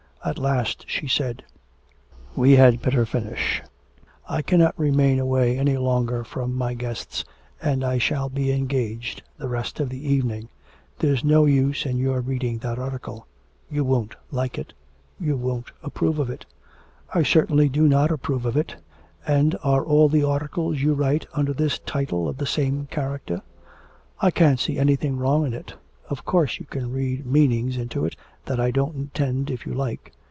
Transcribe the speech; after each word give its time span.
At 0.23 0.37
last 0.37 0.85
she 0.87 1.07
said: 1.07 1.43
'We 2.35 2.51
had 2.51 2.81
better 2.83 3.07
finish: 3.07 3.63
I 4.29 4.43
cannot 4.43 4.77
remain 4.77 5.17
away 5.17 5.57
any 5.57 5.77
longer 5.77 6.23
from 6.23 6.53
my 6.53 6.75
guests, 6.75 7.25
and 7.59 7.83
I 7.83 7.97
shall 7.97 8.29
be 8.29 8.51
engaged 8.51 9.23
the 9.39 9.47
rest 9.47 9.79
of 9.79 9.89
the 9.89 9.97
evening. 9.97 10.49
There's 10.99 11.23
no 11.23 11.45
use 11.47 11.87
in 11.87 11.97
your 11.97 12.21
reading 12.21 12.59
that 12.59 12.77
article. 12.77 13.25
You 13.67 13.83
won't 13.83 14.13
like 14.29 14.59
it. 14.59 14.73
You 15.19 15.35
won't 15.37 15.71
approve 15.81 16.19
of 16.19 16.29
it.' 16.29 16.45
'I 17.15 17.23
certainly 17.23 17.67
do 17.67 17.87
not 17.87 18.11
approve 18.11 18.45
of 18.45 18.55
it, 18.55 18.75
and 19.25 19.57
are 19.63 19.83
all 19.83 20.07
the 20.07 20.23
articles 20.23 20.81
you 20.81 20.93
write 20.93 21.25
under 21.33 21.51
this 21.51 21.79
title 21.79 22.29
of 22.29 22.37
the 22.37 22.45
same 22.45 22.85
character?' 22.91 23.41
'I 24.21 24.29
can't 24.29 24.59
see 24.59 24.77
anything 24.77 25.17
wrong 25.17 25.47
in 25.47 25.55
it. 25.55 25.73
Of 26.11 26.25
course 26.25 26.59
you 26.59 26.65
can 26.65 26.91
read 26.91 27.25
meanings 27.25 27.77
into 27.77 28.05
it 28.05 28.17
that 28.43 28.59
I 28.59 28.69
don't 28.69 28.95
intend 28.95 29.49
if 29.49 29.65
you 29.65 29.73
like.' 29.73 30.11